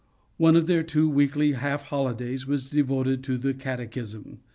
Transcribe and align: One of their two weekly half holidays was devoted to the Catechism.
One 0.37 0.55
of 0.55 0.65
their 0.65 0.81
two 0.81 1.07
weekly 1.07 1.51
half 1.51 1.83
holidays 1.83 2.47
was 2.47 2.71
devoted 2.71 3.23
to 3.25 3.37
the 3.37 3.53
Catechism. 3.53 4.39